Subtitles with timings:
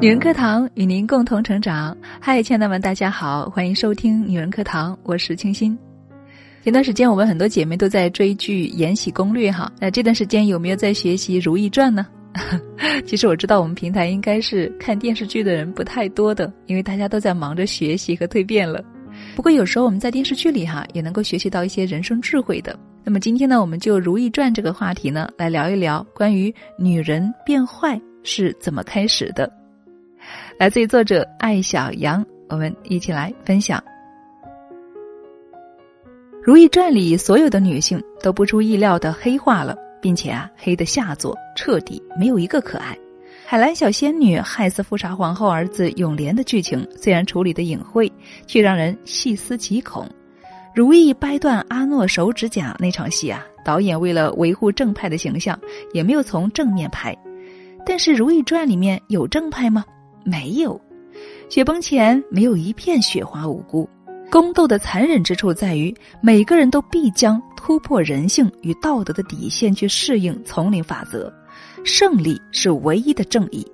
[0.00, 1.96] 女人课堂与您共同成长。
[2.20, 5.76] 嗨，亲爱的们，大家好，欢迎收听女人课堂，我是清新。
[6.62, 12.06] 前段时间我们很多姐妹都在追剧《延禧攻略》哈，那这段时间有没有在学习《如懿传》呢？
[13.04, 18.80] 其实我知道我们平台应该是看电视剧的人不太多的，因为大家都在忙着学习和蜕变了。
[19.34, 22.78] 不过有时候我们在电视剧里哈也能够学习到一些人生智慧的。
[23.02, 29.52] 那么今天呢，我们就《如懿传》这个话题呢来聊一聊关于女人变坏是怎么开始的。
[30.58, 33.78] 来自于作者艾小羊，我们一起来分享
[36.42, 42.98] 《如懿传》里所有的女性都不出意料的黑化了，并且啊黑的下作，彻底没有一个可爱。
[43.46, 48.10] 海兰小仙女害死富察皇后儿子永莲的剧情，虽然处理的隐晦，
[48.44, 50.10] 却让人细思极恐。
[50.74, 55.56] 如懿掰断阿诺手指甲那场戏啊，导演为了维护正派的形象，
[55.92, 57.16] 也没有从正面拍。
[57.86, 59.84] 但是《如懿传》里面有正派吗？
[60.28, 60.78] 没有，
[61.48, 63.88] 雪崩前没有一片雪花无辜。
[64.30, 71.32] 宫斗的残忍之处在于，每个人都必将突破人性与道德的底线去适应丛林法则。
[71.82, 73.66] 胜利是唯一的正义。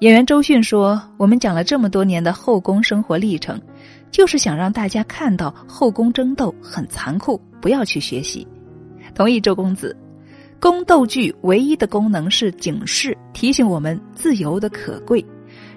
[0.00, 3.58] 演员周迅说：“我们讲了这么多年的后宫生活历程，
[4.10, 8.46] 就是想让大家看到后宫争斗很残酷，不要去学习。”
[9.14, 9.96] 同意周公子。
[10.60, 15.24] 宫斗剧唯一的功能是警示，提醒我们自由的可贵。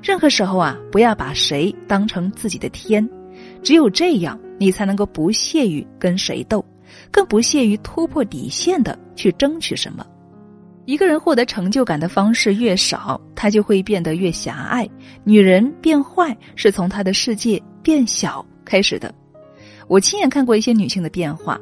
[0.02, 3.08] 任何时候啊，不要把谁当成自己的天，
[3.64, 6.64] 只有这样，你才能够不屑于跟谁斗，
[7.12, 10.06] 更不屑于突破底线的去争取什么。
[10.86, 14.88] 一个人获得成就感的方式越少，他就会变得越狭隘。
[15.26, 19.14] 女人变坏是从她的世界变小开始的。
[19.90, 21.60] 我亲眼看过一些女性的变化，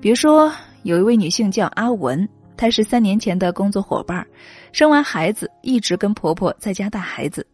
[0.00, 4.26] 比如说有一位女性叫阿文，她是三年前的工作伙伴，
[4.72, 7.46] 生完孩子一直跟婆婆在家带孩子。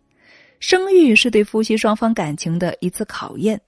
[0.61, 3.61] 生育是对夫妻双方感情的一次考验，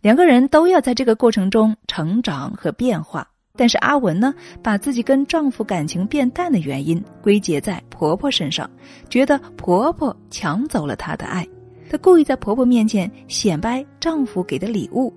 [0.00, 3.26] 两个人都要在这个过程中成长和变化。
[3.56, 8.70] 但是阿文呢，把自己跟丈夫感情变淡的原因归结在婆婆身上，
[9.10, 11.46] 觉得婆婆抢走了她的爱。
[11.90, 15.12] 她故意在婆婆面前显摆丈夫给的礼物，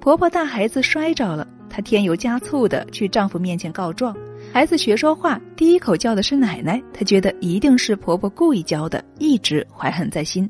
[0.00, 4.14] 婆婆带孩子摔着了，她添油加醋的去丈夫面前告状。
[4.52, 10.48] 孩子学说话，第一口叫的是奶奶，她觉得一定是婆婆故意教的，一直怀恨在心。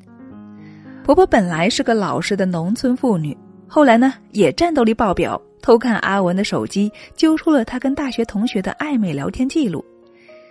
[1.05, 5.41] 婆婆本来是个老实的农村妇女，后来呢也战斗力爆表。
[5.61, 9.85] 偷看阿文的手机，揪出了他跟大学同学的暧昧聊天记录。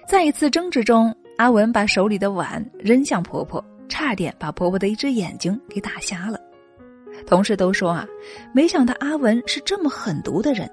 [0.07, 6.39] 在一次争执中，阿文把手里的碗扔向婆婆，差点把婆婆的一只眼睛给打瞎了。
[7.25, 8.05] 同事都说啊，
[8.53, 10.69] 没想到阿文是这么狠毒的人。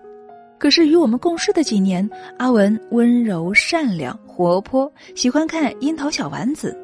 [0.58, 6.76] 可是与我们共事的几年，阿文温柔善良、活泼，喜欢看《樱桃小丸子》。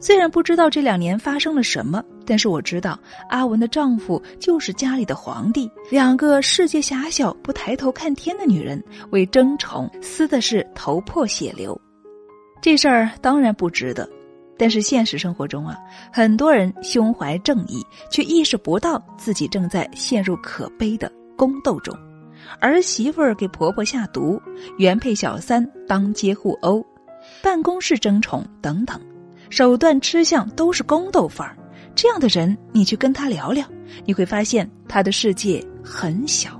[0.00, 5.70] 虽然不知道这两年发生了什么，但是我知道阿文的丈夫就是家里的皇帝。
[5.90, 11.80] 两个世界狭小、不抬头看天的女人为争宠撕的是头破血流，
[12.60, 14.08] 这事儿当然不值得。
[14.58, 15.76] 但是现实生活中啊，
[16.12, 17.80] 很多人胸怀正义，
[18.10, 21.96] 却意识不到自己正在陷入可悲的宫斗中：
[22.60, 24.40] 儿媳妇儿给婆婆下毒，
[24.78, 26.84] 原配小三当街互殴，
[27.42, 29.00] 办公室争宠等等。
[29.50, 31.56] 手段吃相都是宫斗范儿，
[31.94, 33.66] 这样的人，你去跟他聊聊，
[34.04, 36.58] 你会发现他的世界很小。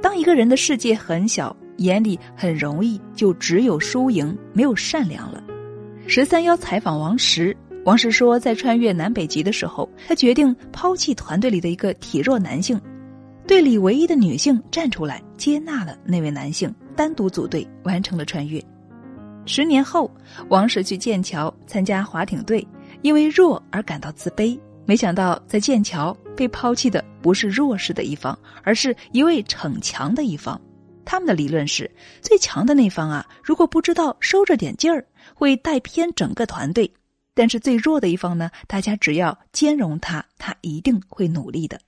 [0.00, 5.42] 当一个人的世界很小，眼里很容易就只有输赢，没有善良了。
[6.06, 12.80] 十三幺采访王石，王石说，在穿越南北极的时候，他决定抛弃团队里的一个体弱男性，
[13.48, 18.62] 队里唯一的女性站出来接纳了那位男性，单独组队完成了穿越。
[19.46, 20.10] 十年后，
[20.50, 22.64] 王石去剑桥参加划艇队，
[23.00, 24.60] 因为弱而感到自卑。
[24.84, 30.60] 没想到在剑桥被抛弃的不是弱势的一方，而是一位逞强的一方。
[31.06, 35.02] 他们的理论是：最强的那方啊，如果不知道收着点劲儿，
[35.34, 36.86] 会带偏整个团队；
[37.32, 41.80] 但是最弱的一方呢，大家只要兼容他，他一定会努力的。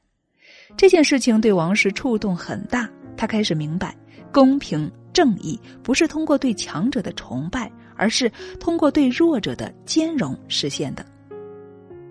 [0.77, 3.97] 这件事情对王石触动很大，他开始明白
[4.33, 4.91] 公平。
[5.13, 8.31] 正义不是通过对强者的崇拜，而是
[8.61, 11.05] 通过对弱者的兼容实现的。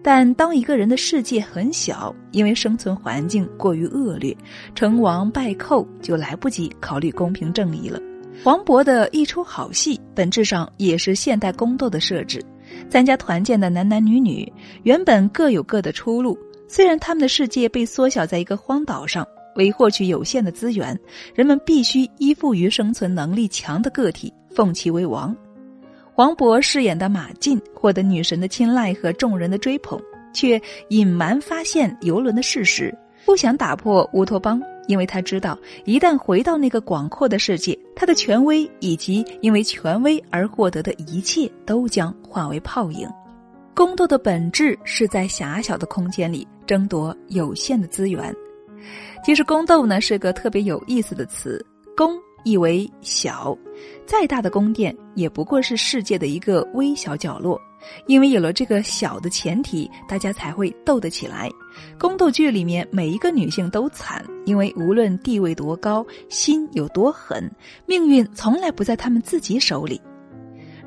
[0.03, 4.35] 但当一个人的世界很小，因为生存环境过于恶劣，
[4.75, 8.01] 成王败寇就来不及考虑公平正义了。
[8.43, 12.43] 黄渤的一出好戏，本质上也是现代宫斗的设置。
[12.89, 14.51] 参加团建的男男女女
[14.83, 16.37] 原本各有各的出路，
[16.69, 19.27] 虽然他们的世界被缩小在一个荒岛上。
[19.55, 20.97] 为获取有限的资源，
[21.35, 25.35] 人们必须依附于生存能力强的个体，奉其为王。
[26.13, 29.99] 黄渤饰演的马进获得女神的青睐和众人的追捧，
[30.33, 32.95] 却隐瞒发现游轮的事实，
[33.25, 43.09] 不想打破乌托邦，因为他知道一旦回到那个广阔的世界，他的权威以及因为权威而获得的一切都将化为泡影。
[43.75, 48.31] 宫斗的本质是在狭小的空间里争夺有限的资源。
[49.25, 51.65] 其实，宫斗呢是个特别有意思的词，
[51.97, 52.15] 宫。
[52.45, 53.55] 意为小，
[54.05, 57.59] 再大的宫殿也不过是世界的一个微小角落。
[58.07, 61.49] 因为有了这个小的前提，大家才会斗得起来。
[61.99, 67.51] 宫斗剧里面每一个女性都惨，因为无论地位多高，心有多狠，
[67.85, 69.97] 命运从来不在她们自己手里。《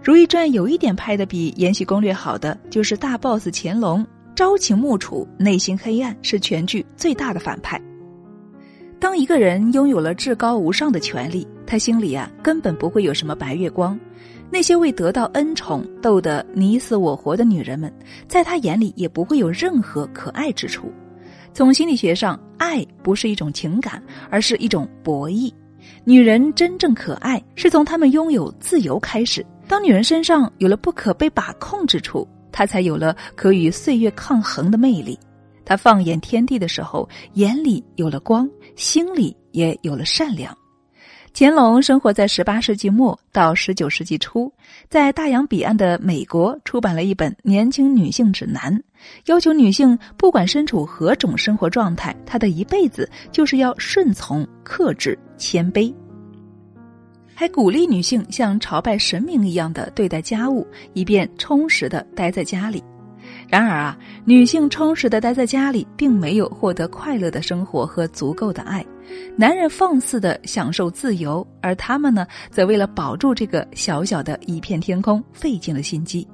[0.02, 7.80] 如懿传》有一点拍的比《延禧攻略》好的，就是大 boss 乾隆朝秦暮楚，内心黑暗，是全剧最大的反派。
[8.98, 13.98] 当一个人拥有了至高无上的权利，他心里啊根本不会有什么白月光。
[14.50, 17.92] 那些为得到恩宠斗得你死我活的女人们，
[18.26, 20.90] 在他眼里也不会有任何可爱之处。
[21.52, 25.52] 从心理学上，爱不是一种情感，而是一种博弈。
[26.04, 29.44] 女人真正可爱，是从她们拥有自由开始。
[29.68, 35.18] 当女人身上有了不可被把控之处，她才有了可与岁月抗衡的魅力。
[35.64, 40.56] 她放眼天地的时候，眼里有了光，心里也有了善良。
[41.34, 44.52] 乾隆生活在十八世纪末到十九世纪初，
[44.90, 48.78] 在大洋彼岸的美国出版了一本年轻女性指南，
[49.26, 55.90] 要求女性不管身处何种生活状态，她的一辈子就是要顺从、克制、谦卑，
[57.34, 62.82] 还鼓励女性像朝拜神明一样的对待家务，以便充实的待在家里。
[63.48, 68.82] 然而啊，女性充实的待在家里，并没有获得快乐的生活和足够的爱；
[69.36, 76.26] 男人放肆的享受自由，而他们呢，则为了保住这个小小的一片天空，费尽了心机。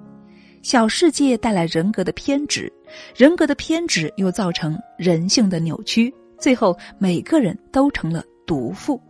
[0.62, 2.72] 小世界带来人格的偏执，
[3.16, 8.96] 人格的偏执又造成人性的扭曲，最后每个人都成了毒妇。《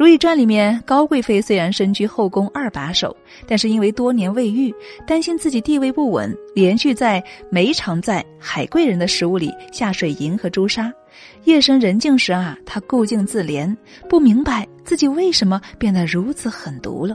[0.00, 3.14] 如懿传》里面，高贵妃虽然身居后宫二把手，
[3.46, 4.74] 但是因为多年未遇，
[5.06, 10.90] 担心自己地位不稳，连续在梅常在海贵人的食物里下水银和朱砂。
[11.44, 13.76] 夜深人静时啊，她顾静自怜，
[14.08, 17.14] 不明白自己为什么变得如此狠毒了。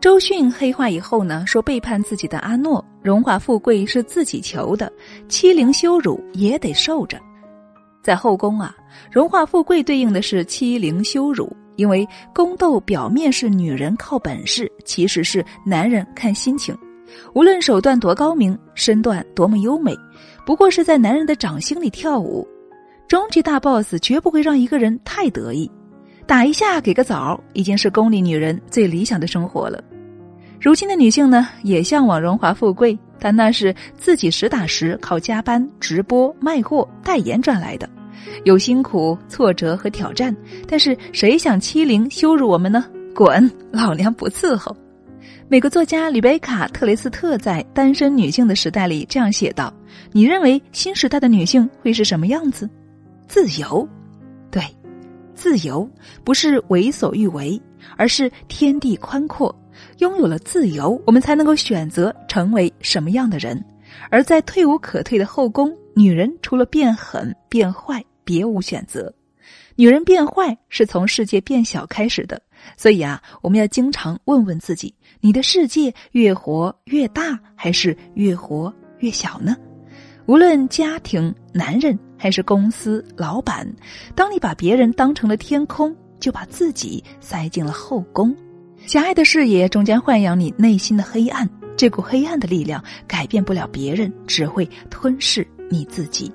[0.00, 4.92] 周迅黑化以后呢，说背叛自己的阿诺，荣华富贵是自己求的，
[5.28, 7.16] 欺凌羞辱也得受着。
[8.04, 8.76] 在后宫啊，
[9.10, 16.76] 荣华富贵对应的是欺凌羞辱，因为宫斗表面是女人靠本事，其实是男人看心情。
[17.32, 19.96] 无论手段多高明，身段多么优美，
[20.44, 22.46] 不过是在男人的掌心里跳舞。
[23.08, 25.70] 终极大 boss 绝不会让一个人太得意，
[26.26, 29.82] 打一下给个枣，已经是宫里女人最理想的生活了。
[30.60, 37.88] 如今的女性呢，也向往荣华富贵，但那是自己实打实靠加班、直播、卖货、代言赚来的。
[38.44, 40.36] 有辛苦、挫折和挑战，
[40.68, 42.84] 但是谁想欺凌、羞辱我们呢？
[43.14, 43.50] 滚！
[43.72, 44.76] 老娘不伺候。
[45.48, 49.72] 美国作家里贝卡·特雷斯特在《单身女性的时代》里这样写道
[50.12, 52.68] ：“你认为新时代的女性会是什么样子？
[53.26, 53.88] 自由，
[54.50, 54.62] 对，
[55.34, 55.88] 自由
[56.24, 57.58] 不是为所欲为，
[57.96, 59.54] 而是天地宽阔。
[59.98, 63.62] 拥有了自由，我们才能够选择成为什么样的人。
[64.10, 69.14] 而在退无可退的后宫，女人除了变狠、变坏。”别无选择，
[69.76, 72.40] 女人变坏是从世界变小开始的，
[72.74, 79.54] 所以啊，我们要经常问问自己：你的世界越活越大，还是越活越小呢？
[80.24, 83.70] 无论家庭、男人还是公司、老板，
[84.14, 88.34] 当你把别人当成了天空，就把自己塞进了后宫。
[88.86, 96.30] 狭隘的视野终将豢养你内心的黑暗，这股黑暗的力量改变不了别人，只会吞噬你自己。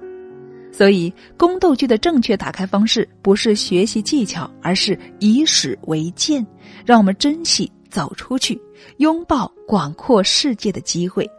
[0.71, 6.45] 所以，宫斗剧的正确打开方式不是学习技巧，而是以史为鉴，
[6.85, 8.59] 让我们珍惜走出去、
[8.97, 11.29] 拥抱广阔世界的机会。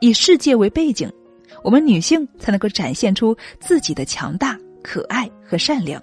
[0.00, 1.10] 以世界为背景，
[1.64, 6.02] 我们女性才能够展现出自己的强大、可爱和善良。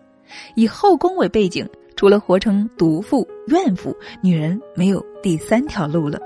[0.56, 1.68] 以后宫为背景，
[2.04, 6.20] 除了活成毒妇、怨妇，女人没有第三条路了。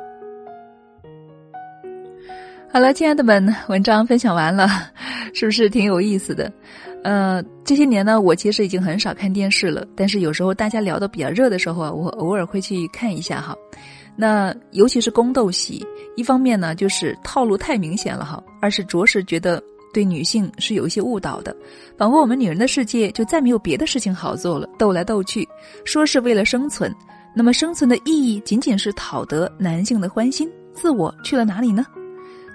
[2.67, 4.67] 好了，亲爱的们，文章分享完了，
[5.35, 6.51] 是不是挺有意思的？
[7.03, 13.55] 呃，这些年呢，我其实已经很少看电视了，但是有时候大家聊的比较热的时候啊，我偶尔会去看一下哈。
[14.15, 19.61] 那尤其是宫斗戏，一方面呢就是套路太明显了哈，二是着实觉得
[19.93, 21.55] 对女性是有一些误导的，
[21.97, 25.47] 仿佛我们女人的世界就再没有别的事情好做了，斗来斗去，
[25.85, 26.93] 说是为了生存。
[27.35, 31.85] 那么生存的意义仅仅是讨得男性的欢心，自我去了哪里呢？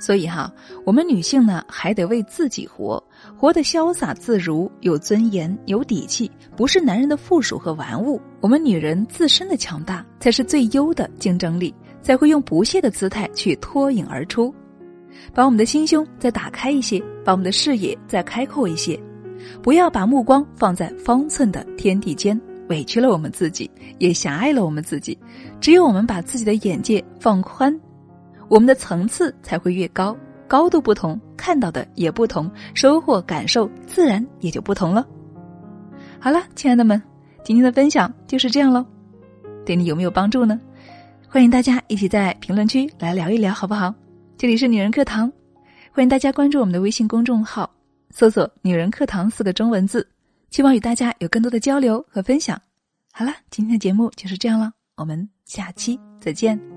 [0.00, 0.52] 所以哈，
[0.84, 3.00] 我们女性呢还得为自己活，
[3.36, 8.20] 活得潇洒自如，有尊严、有底气，不是男人的附属和玩物。
[8.40, 11.72] 我们女人自身的强大才是最优的竞争力，
[12.02, 14.52] 才会用不懈的姿态去脱颖而出。
[15.32, 18.98] 把我们的心胸再打开一些，把我们的视野再开阔一些，
[19.62, 25.16] 不要把目光放在方寸的天地间，委屈了我们自己，也狭隘了我们自己。
[25.60, 27.78] 只有我们把自己的眼界放宽。
[28.48, 35.06] 我们的层次才会越高，高度不同，看到的也不同，收获感受自然也就不同了。
[36.18, 37.00] 好了，亲爱的们，
[37.42, 38.84] 今天的分享就是这样喽，
[39.64, 40.60] 对你有没有帮助呢？
[41.28, 43.94] 欢迎大家一起在评论区来聊一聊，好不好？
[44.36, 45.32] 这里是女人课堂，
[45.94, 47.70] 欢迎大家关注我们的微信公众号，
[48.08, 50.08] 搜索“女人课堂”四个中文字，
[50.48, 52.58] 希望与大家有更多的交流和分享。
[53.12, 56.71] 好了，今天的节目就是这样了，我们下期再见。